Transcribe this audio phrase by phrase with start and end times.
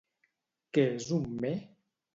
[0.79, 1.57] Què és un me?